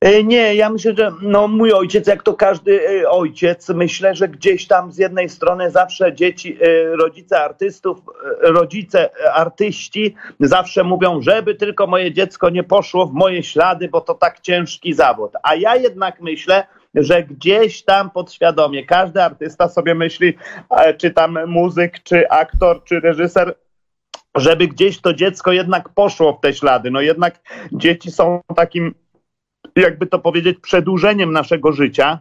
[0.00, 4.28] E, nie, ja myślę, że no, mój ojciec, jak to każdy e, ojciec, myślę, że
[4.28, 7.98] gdzieś tam z jednej strony zawsze dzieci, e, rodzice artystów,
[8.40, 14.14] rodzice artyści zawsze mówią, żeby tylko moje dziecko nie poszło w moje ślady, bo to
[14.14, 15.32] tak ciężki zawód.
[15.42, 20.34] A ja jednak myślę, że gdzieś tam podświadomie każdy artysta sobie myśli,
[20.98, 23.54] czy tam muzyk, czy aktor, czy reżyser,
[24.34, 26.90] żeby gdzieś to dziecko jednak poszło w te ślady.
[26.90, 27.40] No jednak
[27.72, 28.94] dzieci są takim
[29.80, 32.20] jakby to powiedzieć, przedłużeniem naszego życia.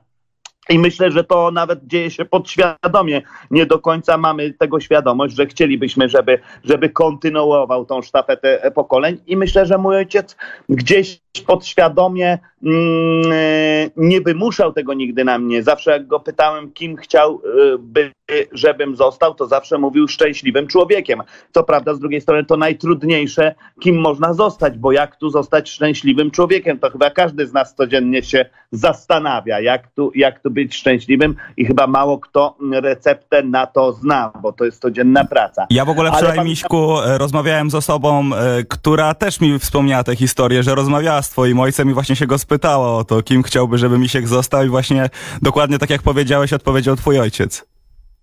[0.69, 3.21] I myślę, że to nawet dzieje się podświadomie.
[3.51, 9.17] Nie do końca mamy tego świadomość, że chcielibyśmy, żeby, żeby kontynuował tą sztafetę pokoleń.
[9.27, 10.37] I myślę, że mój ojciec
[10.69, 15.63] gdzieś podświadomie mm, e, nie wymuszał tego nigdy na mnie.
[15.63, 18.11] Zawsze jak go pytałem, kim chciałby,
[18.51, 21.23] żebym został, to zawsze mówił szczęśliwym człowiekiem.
[21.51, 26.31] Co prawda, z drugiej strony to najtrudniejsze, kim można zostać, bo jak tu zostać szczęśliwym
[26.31, 31.35] człowiekiem, to chyba każdy z nas codziennie się zastanawia, jak tu, jak tu być szczęśliwym
[31.57, 35.67] i chyba mało kto receptę na to zna, bo to jest codzienna praca.
[35.69, 36.49] Ja w ogóle wczoraj, Ale...
[36.49, 41.29] Miśku, e, rozmawiałem z osobą, e, która też mi wspomniała tę historię, że rozmawiała z
[41.29, 44.69] twoim ojcem i właśnie się go spytała o to, kim chciałby, żeby Misiek został i
[44.69, 45.09] właśnie
[45.41, 47.65] dokładnie tak jak powiedziałeś, odpowiedział twój ojciec.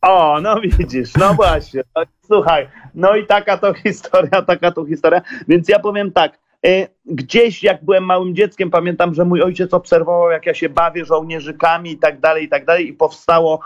[0.03, 1.83] O, no widzisz, no właśnie.
[1.97, 5.23] No, słuchaj, no i taka to historia, taka to historia.
[5.49, 10.31] Więc ja powiem tak, e, gdzieś jak byłem małym dzieckiem, pamiętam, że mój ojciec obserwował,
[10.31, 13.61] jak ja się bawię żołnierzykami i tak dalej, i tak dalej i powstało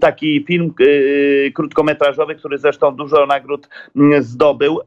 [0.00, 4.80] taki film yy, krótkometrażowy, który zresztą dużo nagród yy, zdobył.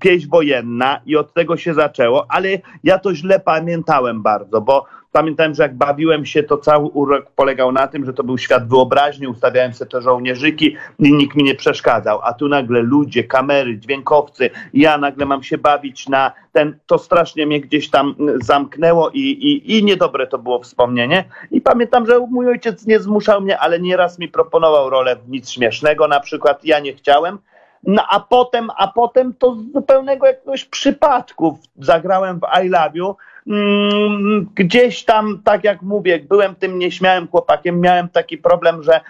[0.00, 2.48] Pieśń wojenna i od tego się zaczęło, ale
[2.84, 7.72] ja to źle pamiętałem bardzo, bo pamiętałem, że jak bawiłem się, to cały urok polegał
[7.72, 11.54] na tym, że to był świat wyobraźni, ustawiałem sobie te żołnierzyki i nikt mi nie
[11.54, 16.98] przeszkadzał, a tu nagle ludzie, kamery, dźwiękowcy, ja nagle mam się bawić na ten, to
[16.98, 21.24] strasznie mnie gdzieś tam zamknęło i, i, i niedobre to było wspomnienie.
[21.50, 25.50] I pamiętam, że mój ojciec nie zmuszał mnie, ale nieraz mi proponował rolę w nic
[25.50, 26.64] śmiesznego, na przykład.
[26.64, 27.38] Ja nie chciałem,
[27.82, 33.16] no a potem, a potem to z zupełnego jakiegoś przypadku zagrałem w I Love You.
[33.46, 39.00] Mm, gdzieś tam, tak jak mówię, byłem tym nieśmiałym chłopakiem, miałem taki problem, że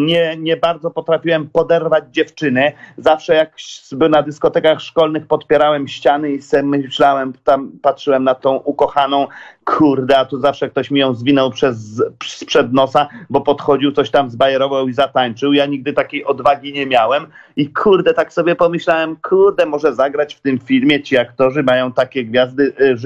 [0.00, 2.72] nie, nie bardzo potrafiłem poderwać dziewczyny.
[2.98, 3.56] Zawsze jak
[4.10, 9.26] na dyskotekach szkolnych podpierałem ściany i sobie myślałem, tam patrzyłem na tą ukochaną,
[9.64, 12.02] kurde, a tu zawsze ktoś mi ją zwinął przez,
[12.46, 15.52] przed nosa, bo podchodził, coś tam zbajerował i zatańczył.
[15.52, 20.40] Ja nigdy takiej odwagi nie miałem i kurde, tak sobie pomyślałem, kurde, może zagrać w
[20.40, 22.96] tym filmie, ci aktorzy mają takie gwiazdy y,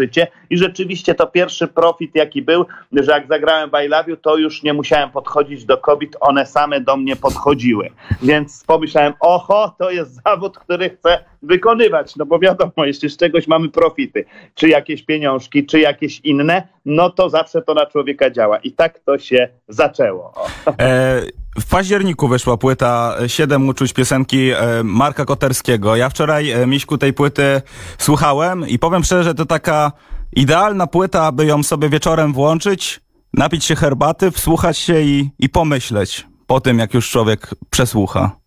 [0.50, 3.70] i rzeczywiście to pierwszy profit jaki był, że jak zagrałem
[4.06, 7.90] You, to już nie musiałem podchodzić do kobiet, one same do mnie podchodziły.
[8.22, 13.48] Więc pomyślałem, oho, to jest zawód, który chcę wykonywać, no bo wiadomo, jeśli z czegoś
[13.48, 18.59] mamy profity, czy jakieś pieniążki, czy jakieś inne, no to zawsze to na człowieka działa.
[18.59, 20.33] I tak to się zaczęło.
[20.80, 21.22] E,
[21.58, 25.96] w październiku wyszła płyta Siedem uczuć piosenki e, Marka Koterskiego.
[25.96, 27.62] Ja wczoraj, e, Miśku, tej płyty
[27.98, 29.92] słuchałem i powiem szczerze, to taka
[30.36, 33.00] idealna płyta, aby ją sobie wieczorem włączyć,
[33.34, 38.39] napić się herbaty, wsłuchać się i, i pomyśleć po tym, jak już człowiek przesłucha.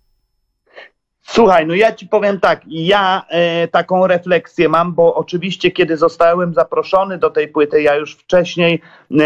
[1.34, 6.54] Słuchaj, no ja ci powiem tak, ja e, taką refleksję mam, bo oczywiście kiedy zostałem
[6.54, 9.24] zaproszony do tej płyty, ja już wcześniej, e,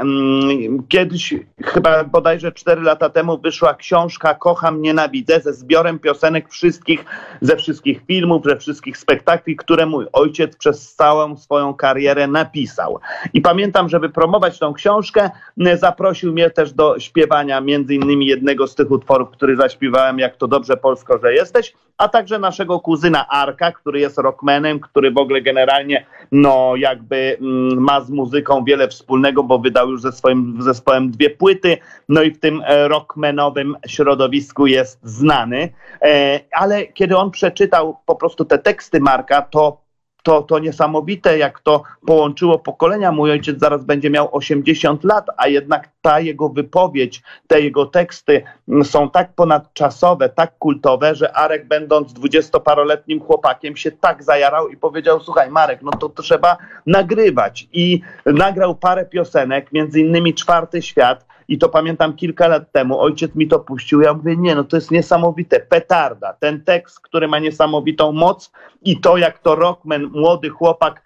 [0.00, 0.08] m,
[0.50, 7.04] mm, kiedyś, chyba bodajże 4 lata temu wyszła książka Kocham, Nienawidzę ze zbiorem piosenek wszystkich,
[7.40, 13.00] ze wszystkich filmów, ze wszystkich spektakli, które mój ojciec przez całą swoją karierę napisał.
[13.34, 15.30] I pamiętam, żeby promować tą książkę,
[15.74, 20.48] zaprosił mnie też do śpiewania między innymi jednego z tych utworów, który zaśpiewałem, jak to
[20.48, 25.42] dobrze polsko, że jesteś, a także naszego kuzyna Arka, który jest rockmanem, który w ogóle
[25.42, 31.10] generalnie no jakby mm, ma z muzyką wiele wspólnego, bo wydał już ze swoim zespołem
[31.10, 37.30] dwie płyty, no i w tym e, rockmanowym środowisku jest znany, e, ale kiedy on
[37.30, 39.83] przeczytał po prostu te teksty Marka, to
[40.24, 43.12] to, to niesamowite, jak to połączyło pokolenia.
[43.12, 48.42] Mój ojciec zaraz będzie miał 80 lat, a jednak ta jego wypowiedź, te jego teksty
[48.82, 55.20] są tak ponadczasowe, tak kultowe, że Arek, będąc dwudziestoparoletnim chłopakiem, się tak zajarał i powiedział:
[55.20, 56.56] Słuchaj, Marek, no to trzeba
[56.86, 57.68] nagrywać.
[57.72, 63.34] I nagrał parę piosenek, między innymi Czwarty Świat i to pamiętam kilka lat temu, ojciec
[63.34, 67.38] mi to puścił, ja mówię, nie, no to jest niesamowite, petarda, ten tekst, który ma
[67.38, 68.52] niesamowitą moc
[68.82, 71.02] i to, jak to Rockman, młody chłopak,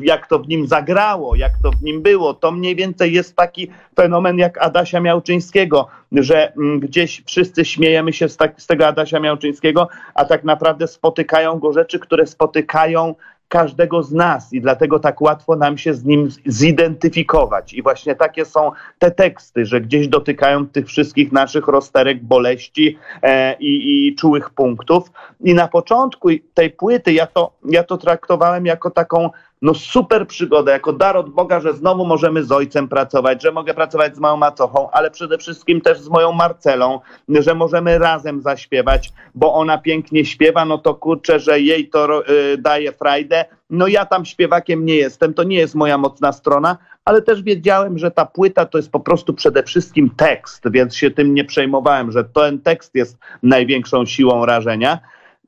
[0.00, 3.70] jak to w nim zagrało, jak to w nim było, to mniej więcej jest taki
[3.96, 9.20] fenomen jak Adasia Miałczyńskiego, że mm, gdzieś wszyscy śmiejemy się z, tak, z tego Adasia
[9.20, 13.14] Miałczyńskiego, a tak naprawdę spotykają go rzeczy, które spotykają
[13.50, 17.74] każdego z nas i dlatego tak łatwo nam się z nim zidentyfikować.
[17.74, 23.56] I właśnie takie są te teksty, że gdzieś dotykają tych wszystkich naszych rozterek, boleści e,
[23.60, 25.10] i, i czułych punktów.
[25.40, 29.30] I na początku tej płyty ja to, ja to traktowałem jako taką
[29.62, 33.74] no super przygoda, jako dar od Boga, że znowu możemy z ojcem pracować, że mogę
[33.74, 39.12] pracować z małą macochą, ale przede wszystkim też z moją Marcelą, że możemy razem zaśpiewać,
[39.34, 43.44] bo ona pięknie śpiewa, no to kurczę, że jej to y, daje frajdę.
[43.70, 47.98] No ja tam śpiewakiem nie jestem, to nie jest moja mocna strona, ale też wiedziałem,
[47.98, 52.12] że ta płyta to jest po prostu przede wszystkim tekst, więc się tym nie przejmowałem,
[52.12, 54.98] że ten tekst jest największą siłą rażenia.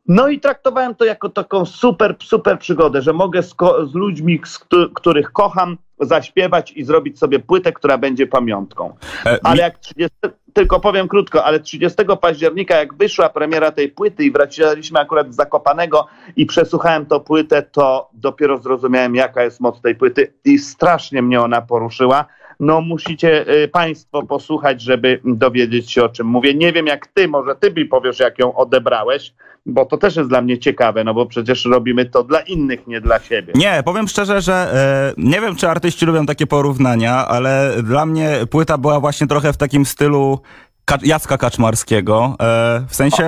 [0.09, 3.55] No i traktowałem to jako taką super, super przygodę, że mogę z,
[3.91, 8.97] z ludźmi, z któ- których kocham, zaśpiewać i zrobić sobie płytę, która będzie pamiątką.
[9.27, 10.17] E, Ale jak 30,
[10.53, 15.37] tylko powiem krótko, ale 30 października, jak wyszła premiera tej płyty i wracaliśmy akurat z
[15.37, 21.23] Zakopanego i przesłuchałem tą płytę, to dopiero zrozumiałem, jaka jest moc tej płyty i strasznie
[21.23, 22.25] mnie ona poruszyła.
[22.63, 26.55] No musicie y, Państwo posłuchać, żeby dowiedzieć się o czym mówię.
[26.55, 29.35] Nie wiem jak Ty, może Ty mi powiesz, jak ją odebrałeś,
[29.67, 33.01] bo to też jest dla mnie ciekawe, no bo przecież robimy to dla innych, nie
[33.01, 33.53] dla siebie.
[33.57, 38.31] Nie, powiem szczerze, że e, nie wiem, czy artyści lubią takie porównania, ale dla mnie
[38.51, 40.41] płyta była właśnie trochę w takim stylu
[40.85, 42.37] Ka- Jacka Kaczmarskiego.
[42.41, 43.25] E, w sensie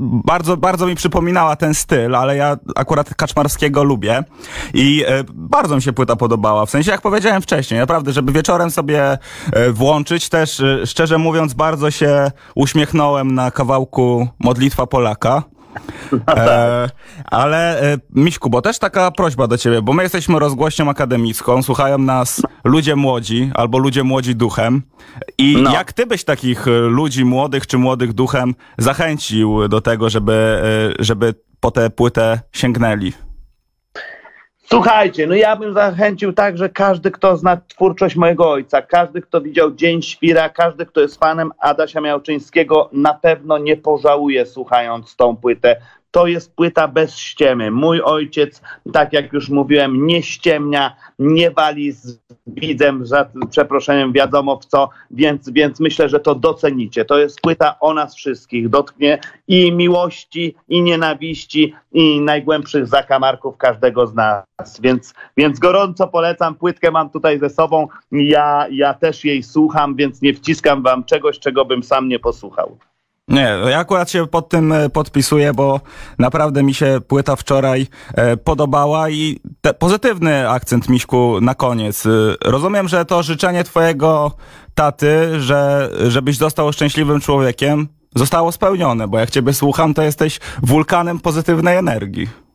[0.00, 4.24] bardzo, bardzo mi przypominała ten styl, ale ja akurat Kaczmarskiego lubię
[4.74, 6.66] i e, bardzo mi się płyta podobała.
[6.66, 9.18] W sensie, jak powiedziałem wcześniej, naprawdę, żeby wieczorem sobie
[9.52, 15.42] e, włączyć, też szczerze mówiąc, bardzo się uśmiechnąłem na kawałku Modlitwa Polaka.
[16.28, 16.88] E,
[17.24, 21.98] ale e, Miśku, bo też taka prośba do ciebie, bo my jesteśmy rozgłośnią akademicką, słuchają
[21.98, 24.82] nas ludzie młodzi albo ludzie młodzi duchem.
[25.38, 25.72] I No.
[25.72, 30.32] jak ty byś takich e, ludzi młodych czy młodych duchem zachęcił do tego, żeby,
[30.98, 33.12] e, żeby po tę płytę sięgnęli?
[34.70, 39.40] Słuchajcie, no ja bym zachęcił tak, że każdy, kto zna twórczość mojego ojca, każdy, kto
[39.40, 45.36] widział Dzień Świra, każdy, kto jest fanem Adasia Miałczyńskiego, na pewno nie pożałuje słuchając tą
[45.36, 45.76] płytę.
[46.16, 47.70] To jest płyta bez ściemy.
[47.70, 48.62] Mój ojciec,
[48.92, 54.88] tak jak już mówiłem, nie ściemnia, nie wali z widzem, za przeproszeniem wiadomo w co,
[55.10, 57.04] więc, więc myślę, że to docenicie.
[57.04, 58.68] To jest płyta o nas wszystkich.
[58.68, 64.44] Dotknie i miłości, i nienawiści, i najgłębszych zakamarków każdego z nas.
[64.80, 66.54] Więc, więc gorąco polecam.
[66.54, 67.88] Płytkę mam tutaj ze sobą.
[68.12, 72.78] Ja, ja też jej słucham, więc nie wciskam wam czegoś, czego bym sam nie posłuchał.
[73.28, 75.80] Nie, ja akurat się pod tym e, podpisuję, bo
[76.18, 79.40] naprawdę mi się płyta wczoraj e, podobała i
[79.78, 82.06] pozytywny akcent, Miśku, na koniec.
[82.06, 82.10] E,
[82.44, 84.32] rozumiem, że to życzenie twojego
[84.74, 91.18] taty, że żebyś został szczęśliwym człowiekiem, zostało spełnione, bo jak ciebie słucham, to jesteś wulkanem
[91.18, 92.45] pozytywnej energii.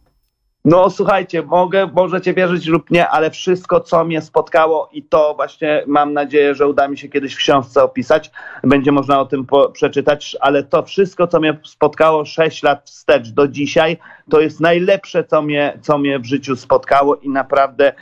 [0.66, 5.84] No słuchajcie, mogę, możecie wierzyć lub nie, ale wszystko, co mnie spotkało i to właśnie
[5.88, 8.32] mam nadzieję, że uda mi się kiedyś w książce opisać,
[8.64, 13.30] będzie można o tym po, przeczytać, ale to wszystko, co mnie spotkało 6 lat wstecz
[13.30, 13.98] do dzisiaj,
[14.30, 17.94] to jest najlepsze, co mnie, co mnie w życiu spotkało i naprawdę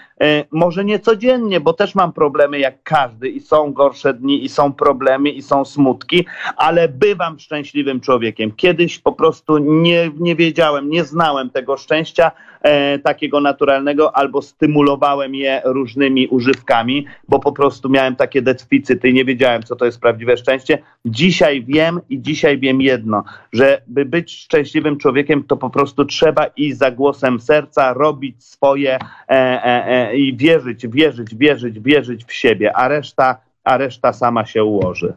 [0.51, 4.73] może nie codziennie, bo też mam problemy jak każdy i są gorsze dni i są
[4.73, 6.25] problemy i są smutki,
[6.57, 8.51] ale bywam szczęśliwym człowiekiem.
[8.51, 15.35] Kiedyś po prostu nie, nie wiedziałem, nie znałem tego szczęścia e, takiego naturalnego albo stymulowałem
[15.35, 20.01] je różnymi używkami, bo po prostu miałem takie deficyty i nie wiedziałem, co to jest
[20.01, 20.77] prawdziwe szczęście.
[21.05, 26.45] Dzisiaj wiem i dzisiaj wiem jedno, że by być szczęśliwym człowiekiem, to po prostu trzeba
[26.45, 28.99] iść za głosem serca, robić swoje e,
[29.29, 35.13] e, i wierzyć, wierzyć, wierzyć, wierzyć w siebie, a reszta, a reszta sama się ułoży.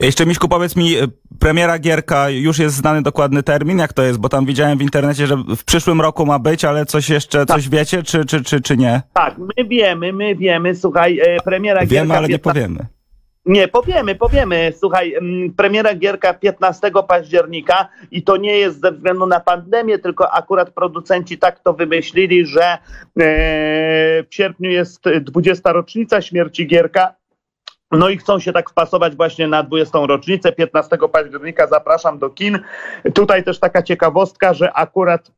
[0.00, 1.06] Jeszcze Miśku, powiedz mi, e,
[1.38, 4.18] premiera Gierka, już jest znany dokładny termin, jak to jest?
[4.18, 7.68] Bo tam widziałem w internecie, że w przyszłym roku ma być, ale coś jeszcze, coś
[7.68, 9.02] wiecie, czy, czy, czy, czy nie?
[9.12, 12.86] Tak, my wiemy, my wiemy, słuchaj, e, premiera Wiemy, Gierka ale nie 15 powiemy.
[13.46, 14.72] Nie, powiemy, powiemy.
[14.78, 20.30] Słuchaj, mm, premiera Gierka 15 października i to nie jest ze względu na pandemię, tylko
[20.30, 22.78] akurat producenci tak to wymyślili, że e,
[24.22, 25.72] w sierpniu jest 20.
[25.72, 27.14] rocznica śmierci Gierka.
[27.90, 29.98] No i chcą się tak wpasować właśnie na 20.
[30.06, 30.52] rocznicę.
[30.52, 32.58] 15 października zapraszam do kin.
[33.14, 35.30] Tutaj też taka ciekawostka, że akurat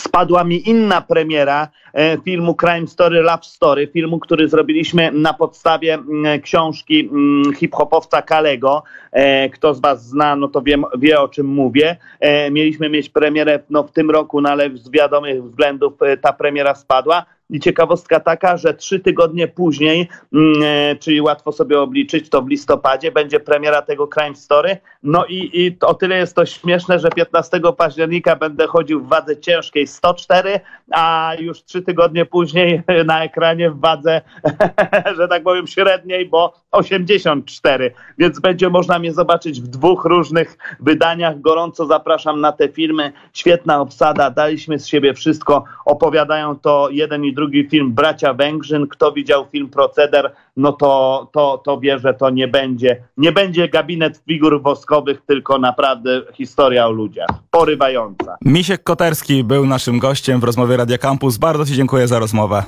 [0.00, 5.94] spadła mi inna premiera e, filmu Crime Story, Love Story, filmu, który zrobiliśmy na podstawie
[5.94, 8.82] mm, książki mm, hip-hopowca Kalego.
[9.12, 11.96] E, kto z was zna, no to wie, wie o czym mówię.
[12.20, 16.74] E, mieliśmy mieć premierę no, w tym roku, no ale z wiadomych względów ta premiera
[16.74, 17.24] spadła.
[17.50, 22.48] I ciekawostka taka, że trzy tygodnie później, mm, e, czyli łatwo sobie obliczyć, to w
[22.48, 24.76] listopadzie będzie premiera tego Crime Story.
[25.02, 29.36] No i, i o tyle jest to śmieszne, że 15 października będę chodził w wadze
[29.36, 34.20] ciężkiej 104, a już trzy tygodnie później na ekranie w wadze,
[35.16, 37.94] że tak powiem, średniej, bo 84.
[38.18, 41.40] Więc będzie można mnie zobaczyć w dwóch różnych wydaniach.
[41.40, 43.12] Gorąco zapraszam na te filmy.
[43.32, 45.64] Świetna obsada, daliśmy z siebie wszystko.
[45.84, 48.86] Opowiadają to jeden i drugi film Bracia Węgrzyn.
[48.86, 53.68] Kto widział film Proceder, no to, to, to wie, że to nie będzie, nie będzie
[53.68, 57.28] gabinet figur woskowych, tylko naprawdę historia o ludziach.
[57.50, 58.36] Porywająca.
[58.44, 61.38] Misiek Koterski był naszym gościem w rozmowie Radia Campus.
[61.38, 62.62] Bardzo Ci dziękuję za rozmowę.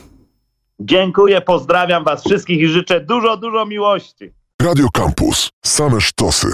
[0.81, 4.31] Dziękuję, pozdrawiam Was wszystkich i życzę dużo, dużo miłości.
[4.63, 5.51] Radio Campus.
[5.65, 6.49] Same sztosy.